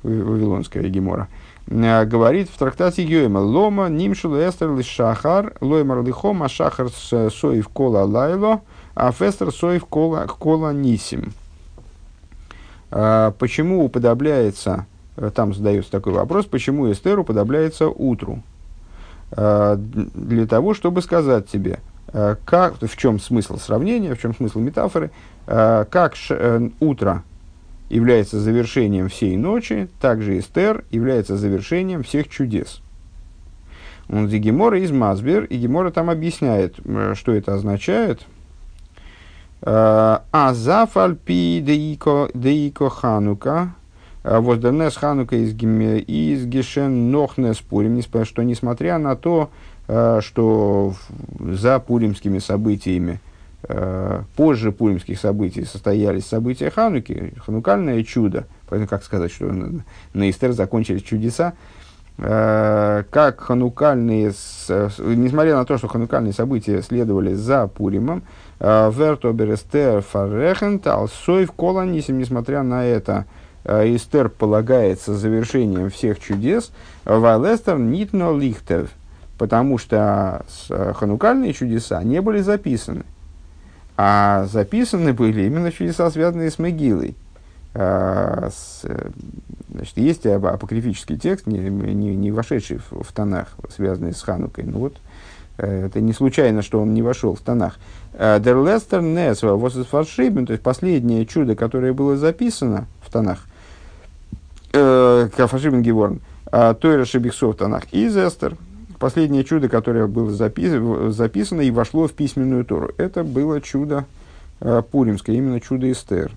[0.02, 1.28] Вавилонская Гемора,
[1.68, 8.04] э, говорит в трактате Йоема, Лома, Нимшул, Эстер, Лишахар, Лоймар Лихом, а Шахар Соев Кола
[8.04, 8.62] Лайло,
[8.96, 11.34] а Фестер Соев Кола, кола Нисим.
[12.90, 14.88] Почему уподобляется,
[15.36, 18.42] там задается такой вопрос, почему Эстер уподобляется утру?
[19.30, 21.97] Для того, чтобы сказать тебе, Э,
[22.46, 25.12] как, в чем смысл сравнения, в чем смысл метафоры,
[25.46, 27.24] э, как ш, э, утро
[27.90, 32.82] является завершением всей ночи, также Эстер является завершением всех чудес.
[34.10, 36.76] Он за Гемора из Мазбер, и Гемора там объясняет,
[37.14, 38.22] что это означает.
[39.62, 43.74] А зафальпи деико ханука,
[44.24, 50.94] воздернес ханука из, гешен нохнес пурим, что несмотря на то, Э, что
[51.40, 53.20] за пуримскими событиями,
[53.64, 60.52] э, позже пуримских событий состоялись события Хануки, ханукальное чудо, поэтому как сказать, что на, Истер
[60.52, 61.54] закончились чудеса,
[62.18, 64.34] э, как ханукальные,
[65.00, 68.24] несмотря на то, что ханукальные события следовали за Пуримом,
[68.60, 73.26] Верто Берестер Фаррехент Алсоев Коланисим, несмотря на это,
[73.64, 76.72] Истер полагается завершением всех чудес,
[77.06, 78.90] Вайлестер Нитно Лихтев–
[79.38, 83.04] потому что э, ханукальные чудеса не были записаны.
[83.96, 87.16] А записаны были именно чудеса, связанные с Мегилой.
[87.74, 88.50] А,
[88.84, 89.10] э,
[89.72, 94.64] значит, есть апокрифический текст, не, не, не вошедший в, в тонах, связанный с Ханукой.
[94.66, 94.98] Ну вот,
[95.58, 97.78] э, это не случайно, что он не вошел в тонах.
[98.14, 103.46] Der Lester Nes, то есть последнее чудо, которое было записано в тонах,
[104.72, 108.58] Кафашибен Геворн, Тойра Шебихсов в тонах, из Эстер,
[109.00, 112.92] последнее чудо, которое было запис- записано и вошло в письменную Тору.
[112.98, 114.06] Это было чудо
[114.60, 116.32] э, Пуримское, именно чудо Эстер.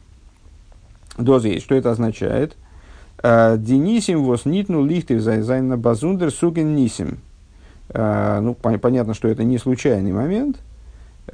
[1.19, 1.65] Доза есть.
[1.65, 2.57] Что это означает?
[3.23, 7.19] Э, Денисим вос нитну лихтев зайна базундер суген нисим.
[7.93, 10.59] Ну, понятно, что это не случайный момент,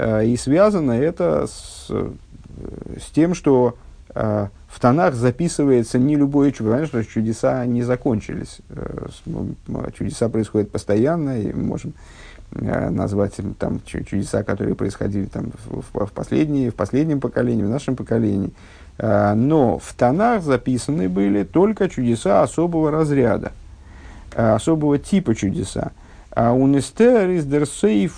[0.00, 3.76] и связано это с, с тем, что
[4.14, 6.70] в тонах записывается не любое чудо.
[6.72, 8.58] Понятно, что чудеса не закончились.
[9.96, 11.94] Чудеса происходят постоянно, и мы можем
[12.50, 18.50] назвать там, чудеса, которые происходили там, в, в, последние, в последнем поколении, в нашем поколении.
[18.98, 23.52] Но в тонах записаны были только чудеса особого разряда,
[24.34, 25.92] особого типа чудеса.
[26.30, 28.10] А унестер из дерсей.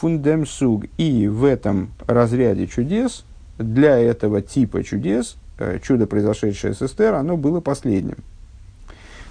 [0.98, 3.24] И в этом разряде чудес,
[3.59, 5.48] для этого типа чудес, Э,
[5.83, 8.18] чудо, произошедшее с Эстер, оно было последним.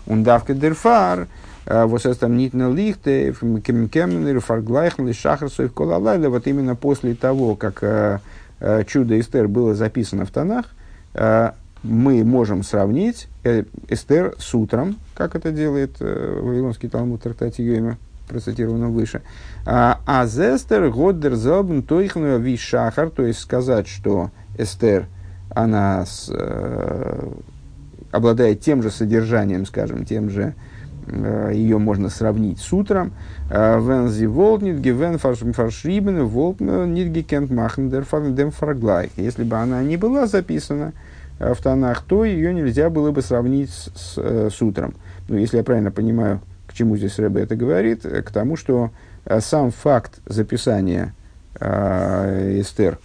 [0.06, 1.28] Ундавка дерфар,
[1.66, 8.20] э, вот это нитна лихте, кеменер, фарглайхн, шахарсов, колалайла, вот именно после того, как э,
[8.88, 10.66] чудо Эстер было записано в тонах,
[11.84, 13.28] мы можем сравнить
[13.88, 19.22] Эстер с утром, как это делает Вавилонский Талмуд Трактати Йойма, процитированном выше.
[19.66, 25.06] А Зестер Годдер Зобн Тойхну Вишахар, то есть сказать, что Эстер–
[25.63, 27.30] она с, э,
[28.12, 30.54] обладает тем же содержанием, скажем, тем же,
[31.08, 33.13] э, ее можно сравнить с утром.
[33.50, 39.10] Э, вен зи волт нит гивен фаршрибен волт нит гекент махн дем фарглай.
[39.15, 40.93] Если бы она не была записана
[41.39, 44.93] э, в тонах, то ее нельзя было бы сравнить с, с, э, с утром.
[45.28, 48.91] Ну, если я правильно понимаю, к чему здесь Рэбе это говорит, к тому, что
[49.39, 51.15] сам факт записания
[51.60, 53.00] э, Эстер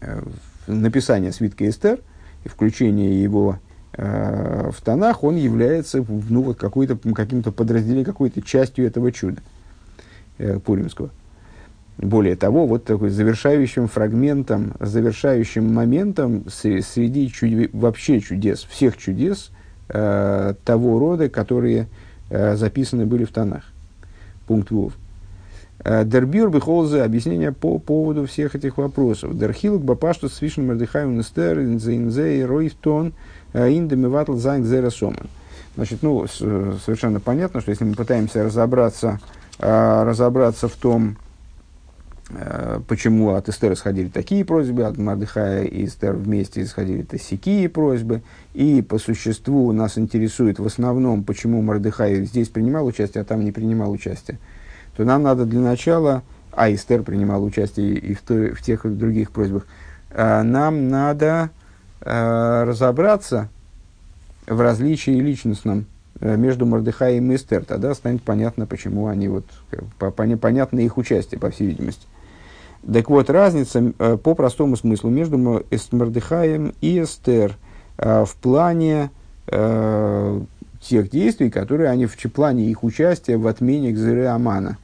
[0.00, 0.20] э,
[0.66, 2.00] написания свитка Эстер
[2.44, 3.58] и включения его
[3.94, 9.40] э, в тонах, он является ну, вот какой-то, каким-то подразделением, какой-то частью этого чуда
[10.38, 11.10] э, Пуримского.
[11.98, 17.70] Более того, вот такой завершающим фрагментом, завершающим моментом среди чуд...
[17.72, 19.50] вообще чудес, всех чудес
[19.88, 21.88] э, того рода, которые
[22.30, 23.64] э, записаны были в Танах.
[24.46, 24.94] Пункт וואָוו.
[25.84, 29.36] Э, דער ביאור בכל זה объяснение по поводу всех этих вопросов.
[29.36, 33.14] דער חילוק בפשטות צווישן מרדכי און אסתר אין זייער אויפֿטאָן
[33.52, 34.90] э, אין דעם מבטל זײַן גזירה.
[35.74, 39.20] Значит, ну, совершенно понятно, что если мы пытаемся разобраться,
[39.58, 41.16] э, разобраться в том,
[42.88, 48.22] почему от Эстера исходили такие просьбы, от Мардыхая и Эстер вместе исходили такие просьбы,
[48.54, 53.52] и по существу нас интересует в основном, почему Мардыхай здесь принимал участие, а там не
[53.52, 54.38] принимал участие
[54.96, 58.88] то нам надо для начала, а Эстер принимал участие и в, той, в тех и
[58.88, 59.66] в других просьбах,
[60.10, 61.50] а, нам надо
[62.00, 63.48] а, разобраться
[64.46, 65.86] в различии личностном
[66.20, 67.64] э, между Мордыхаем и Эстер.
[67.64, 69.44] Тогда станет понятно, почему они вот,
[70.18, 72.06] понятно их участие, по всей видимости.
[72.92, 77.56] Так вот, разница э, по простому смыслу между Мордыхаем и Эстер
[77.98, 79.10] э, в плане
[80.82, 84.78] тех действий, которые они в плане их участия в отмене Гзыры Амана.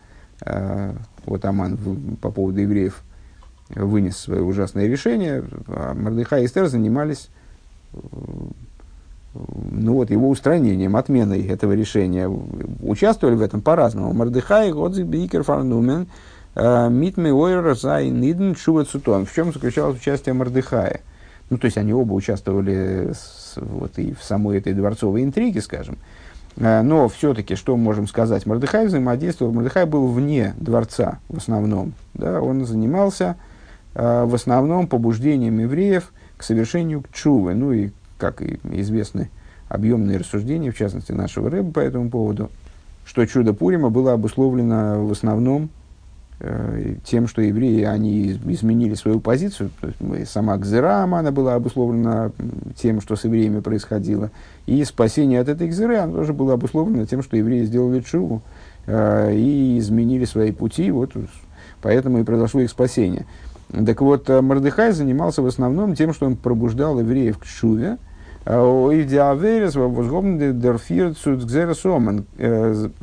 [0.45, 0.93] Э,
[1.27, 1.77] вот Аман
[2.21, 3.03] по поводу евреев
[3.71, 7.29] вынес свое ужасное решение, а Мордыха и Эстер занимались
[7.93, 7.99] э,
[9.35, 12.29] ну вот, его устранением, отменой этого решения.
[12.83, 14.13] Участвовали в этом по-разному.
[14.13, 16.07] Мордыхай, Годзик, Бикер, Фарнумен,
[16.55, 19.27] э, Митме, Ойр, Зай, Ниден, Шуват, Сутон.
[19.27, 21.01] В чем заключалось участие Мордыхая?
[21.51, 25.97] Ну, то есть, они оба участвовали с, вот, и в самой этой дворцовой интриге, скажем.
[26.57, 28.47] Э, но все-таки, что можем сказать?
[28.47, 29.53] Мордыхай взаимодействовал.
[29.53, 31.95] Мордыхай был вне дворца в основном.
[32.15, 32.41] Да?
[32.41, 33.37] Он занимался
[33.95, 37.55] э, в основном побуждением евреев к совершению чувы.
[37.55, 39.31] Ну и, как и известны
[39.69, 42.51] объемные рассуждения, в частности, нашего рыба по этому поводу,
[43.05, 45.71] что чудо Пурима было обусловлено в основном
[47.05, 52.31] тем, что евреи, они изменили свою позицию, то есть сама Гзера она была обусловлена
[52.77, 54.31] тем, что с евреями происходило,
[54.67, 58.43] и спасение от этой Гзеры, оно тоже было обусловлено тем, что евреи сделали чуву
[58.87, 61.11] э, и изменили свои пути, вот
[61.83, 63.27] поэтому и произошло их спасение.
[63.71, 67.99] Так вот, э, Мордыхай занимался в основном тем, что он пробуждал евреев к чуве,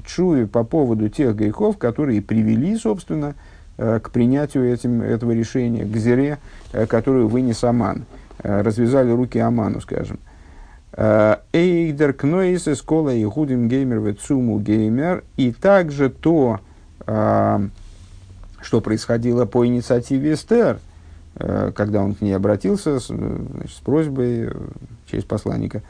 [0.03, 3.35] Чуи по поводу тех грехов, которые привели, собственно,
[3.77, 6.39] э, к принятию этим, этого решения, к зере,
[6.73, 8.05] э, которую вынес Аман.
[8.41, 10.17] Э, развязали руки Аману, скажем.
[10.97, 15.25] Эйдер кнойс эскола и худим геймер ветсуму геймер.
[15.37, 16.61] И также то,
[17.05, 17.69] что
[18.81, 20.79] происходило по инициативе Эстер,
[21.37, 24.51] когда он к ней обратился с, значит, с просьбой
[25.05, 25.81] через посланника,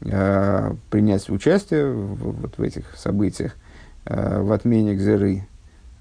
[0.00, 3.56] э, принять участие в, вот в этих событиях,
[4.04, 5.46] э, в отмене Гзеры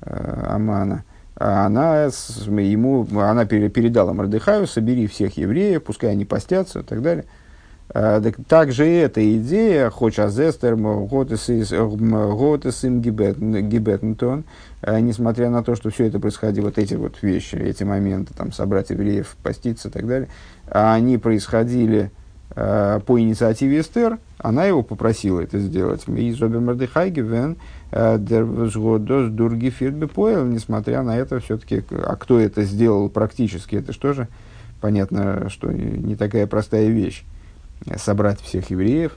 [0.01, 1.03] э, Амана,
[1.35, 7.25] а она, ему, она передала Мордыхаю, собери всех евреев, пускай они постятся и так далее.
[7.93, 10.77] Так, также и эта идея, хоть азестер,
[12.35, 14.45] готесим гибетнтон,
[14.81, 18.53] а, несмотря на то, что все это происходило, вот эти вот вещи, эти моменты, там,
[18.53, 20.29] собрать евреев, поститься и так далее,
[20.67, 22.11] они происходили
[22.55, 26.03] э, по инициативе Эстер, она его попросила это сделать.
[26.07, 27.57] И Зобер Мардыхайгевен
[29.35, 34.29] Дурги Фирдбепоэл, несмотря на это, все-таки, а кто это сделал практически, это что же?
[34.79, 37.25] Понятно, что не такая простая вещь
[37.97, 39.13] собрать всех евреев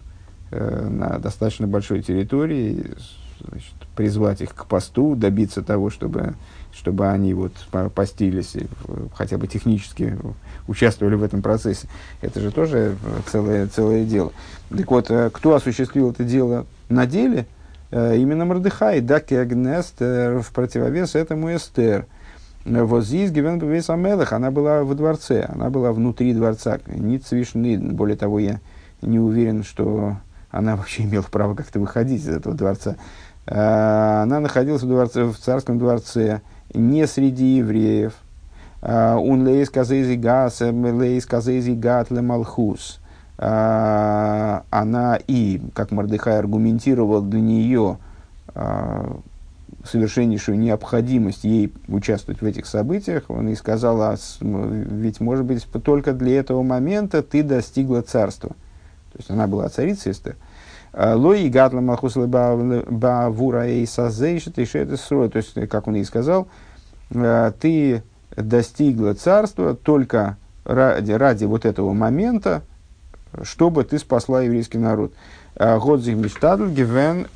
[0.50, 2.92] э, на достаточно большой территории,
[3.40, 6.34] значит, призвать их к посту, добиться того, чтобы,
[6.72, 7.52] чтобы они вот
[7.94, 8.66] постились, и
[9.14, 10.18] хотя бы технически
[10.66, 11.88] участвовали в этом процессе.
[12.20, 12.96] Это же тоже
[13.30, 14.32] целое, целое дело.
[14.70, 17.46] Так вот, э, кто осуществил это дело на деле?
[17.90, 22.06] Э, именно Мордыхай, да, Кегнест, в противовес этому Эстер.
[22.64, 27.78] Вот здесь Гивен Амелах, она была во дворце, она была внутри дворца, не цвишны.
[27.78, 28.60] Более того, я
[29.02, 30.16] не уверен, что
[30.50, 32.96] она вообще имела право как-то выходить из этого дворца.
[33.46, 36.40] Э, она находилась в, дворце, в царском дворце,
[36.72, 38.14] не среди евреев.
[38.80, 43.00] Он лейс казейзи гас, лейс казейзи гат малхус.
[43.38, 47.96] Она и, как Мордыхай аргументировал для нее,
[49.85, 56.12] совершеннейшую необходимость ей участвовать в этих событиях, он и сказал, а, ведь, может быть, только
[56.12, 58.51] для этого момента ты достигла царства.
[59.12, 60.37] То есть она была царицей Эстер.
[60.93, 66.49] А, Лои гатла махусла бавура и сазейшит и То есть, как он и сказал,
[67.14, 68.03] а, ты
[68.37, 72.62] достигла царства только ради, ради вот этого момента,
[73.43, 75.12] чтобы ты спасла еврейский народ.
[75.57, 77.26] Годзих мечтадл гивен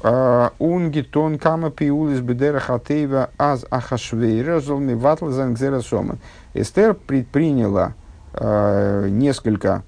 [0.58, 6.18] унгитон кама пиулис бедера хатеева аз ахашвейра золми ватл зангзера соман.
[6.52, 7.94] Эстер предприняла
[8.34, 9.84] э, несколько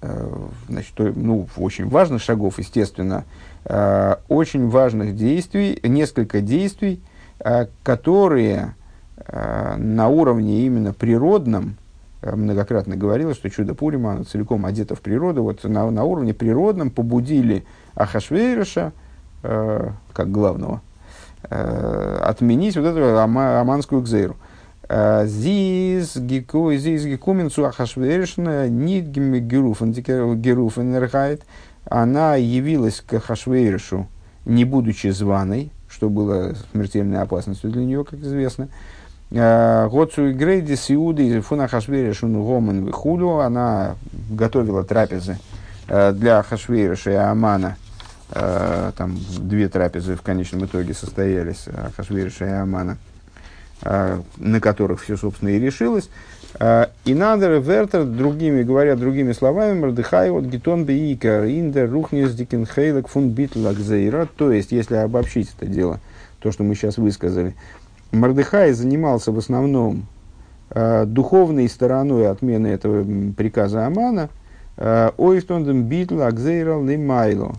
[0.00, 0.30] э,
[0.68, 3.24] значит, ну, очень важных шагов, естественно,
[3.64, 7.02] э, очень важных действий, несколько действий,
[7.82, 8.76] которые
[9.76, 11.76] на уровне именно природном,
[12.34, 16.90] многократно говорила, что чудо Пурима, оно целиком одето в природу, вот на, на уровне природном
[16.90, 17.64] побудили
[17.94, 18.92] Ахашвейриша,
[19.42, 20.80] э, как главного,
[21.48, 24.36] э, отменить вот эту ама, аманскую кзейру.
[24.88, 26.16] Э, зиз
[27.04, 31.38] гекуменцу Ахашвейришна нит геруфен геруфен
[31.88, 34.08] она явилась к Ахашвейришу,
[34.44, 38.68] не будучи званой, что было смертельной опасностью для нее, как известно,
[39.30, 43.38] Гоцу и Грейди с Иудой Фуна Хашвери Шуну Гоман Вихулю.
[43.38, 43.96] Она
[44.30, 45.38] готовила трапезы
[45.88, 47.76] э, для Хашвейриша и Амана.
[48.30, 51.64] Э, там две трапезы в конечном итоге состоялись
[51.96, 52.98] Ахашвейроша и Амана,
[53.82, 56.08] э, на которых все, собственно, и решилось.
[57.04, 63.18] אין אנדערע ווערטער, другими, говоря другими словами, Мордыхай האט געטאן בעיקר אין דער רוחניות'דיקן חלק
[63.18, 64.26] פון ביטול הגזירה.
[64.38, 66.00] То есть, если обобщить это дело,
[66.38, 67.54] то, что мы сейчас высказали,
[68.12, 70.06] Мордыхай занимался в основном
[70.70, 74.30] э, духовной стороной отмены этого приказа Амана,
[74.76, 77.56] э, אויפטאן דעם ביטול הגזירה למעלה.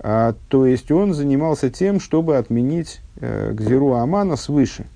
[0.00, 4.86] А, то есть он занимался тем, чтобы отменить э, Гзиру Амана свыше,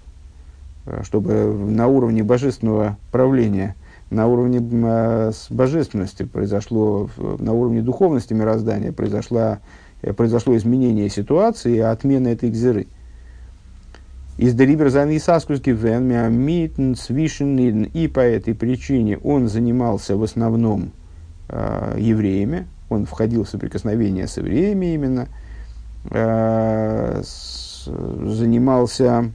[0.86, 3.74] э, чтобы на уровне божественного правления,
[4.10, 9.58] на уровне э, божественности произошло, на уровне духовности мироздания произошло,
[10.02, 12.86] э, произошло изменение ситуации и отмена этой Гзиры.
[14.38, 20.92] Из Дерибер Занисаскус Гивен Миамитн Свишен И по этой причине он занимался в основном
[21.48, 25.28] э, евреями, он входил в соприкосновение с евреями именно,
[26.10, 29.30] э, с, занимался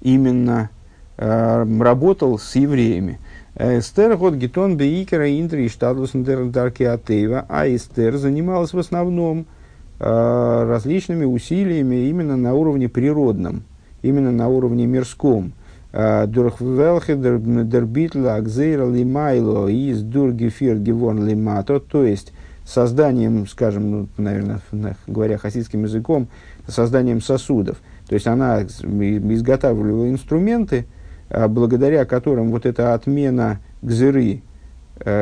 [0.00, 0.70] именно,
[1.18, 3.18] э, работал с евреями.
[3.56, 9.59] Эстер год гетон бейкера интри атеева, а Эстер занималась в основном Э,
[10.00, 13.64] различными усилиями именно на уровне природном,
[14.02, 15.52] именно на уровне мирском.
[15.92, 22.32] Э, Дурхвелхе дербитла акзейра лимайло из дургефир гевон лимато, то есть
[22.64, 24.60] созданием, скажем, ну, наверное,
[25.08, 26.28] говоря хасидским языком,
[26.68, 27.78] созданием сосудов.
[28.08, 30.86] То есть она изготавливала инструменты,
[31.28, 34.42] э, благодаря которым вот эта отмена гзыры,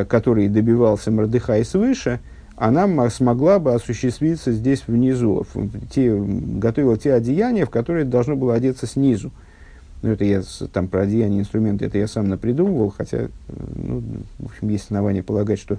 [0.09, 2.19] которой добивался Мордыхай свыше,
[2.59, 5.47] она смогла бы осуществиться здесь внизу,
[5.91, 9.31] те, готовила те одеяния, в которые должно было одеться снизу.
[10.03, 10.43] Ну, это я
[10.73, 14.03] там про одеяние инструменты, это я сам напридумывал, хотя, ну,
[14.39, 15.79] в общем, есть основания полагать, что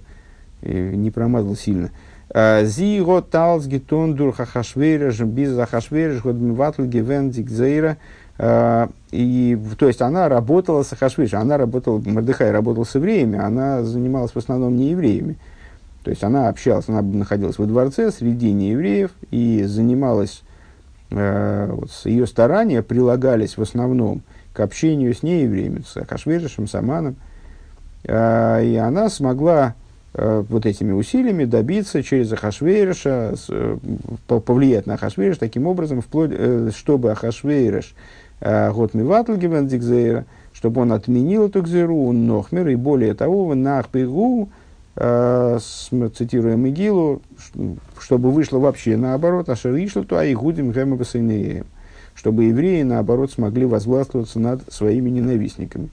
[0.62, 1.92] э, не промазал сильно.
[2.30, 7.98] А, Зиго талс гетон дур хахашвереш, без захашвереш, год мватл гевен дикзейра,
[8.42, 13.84] А, и, то есть она работала с Ахашвиришем, она работала, Мордыхай работал с евреями, она
[13.84, 15.38] занималась в основном не евреями.
[16.04, 20.44] То есть она общалась, она находилась во дворце среди неевреев и занималась,
[21.12, 24.22] э, вот, ее старания прилагались в основном
[24.54, 27.16] к общению с неевреями, с Ахашвиришем, с Аманом.
[28.06, 29.76] Э, и она смогла
[30.14, 33.78] э, вот этими усилиями добиться через Ахашвейриша, э,
[34.28, 37.94] повлиять на Ахашвейриш таким образом, вплоть, э, чтобы Ахашвейриш
[38.40, 44.50] э, год Миватлгивендикзейра, чтобы он отменил эту гзеру, нохмер, и более того, нахпигу,
[45.00, 45.60] э,
[46.16, 47.22] цитируя Мигилу,
[48.00, 50.98] чтобы вышло вообще наоборот, а шаришлу то айгудим гэма
[52.16, 55.90] чтобы евреи, наоборот, смогли возгластвоваться над своими ненавистниками.